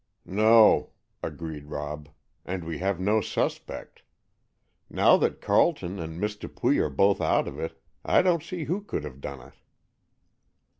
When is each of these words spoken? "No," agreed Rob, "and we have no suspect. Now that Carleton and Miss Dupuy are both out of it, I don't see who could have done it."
"No," 0.25 0.93
agreed 1.21 1.67
Rob, 1.67 2.09
"and 2.43 2.63
we 2.63 2.79
have 2.79 2.99
no 2.99 3.21
suspect. 3.21 4.01
Now 4.89 5.15
that 5.17 5.41
Carleton 5.41 5.99
and 5.99 6.19
Miss 6.19 6.35
Dupuy 6.35 6.79
are 6.79 6.89
both 6.89 7.21
out 7.21 7.47
of 7.47 7.59
it, 7.59 7.79
I 8.03 8.23
don't 8.23 8.41
see 8.41 8.63
who 8.63 8.81
could 8.81 9.03
have 9.03 9.21
done 9.21 9.41
it." 9.41 9.53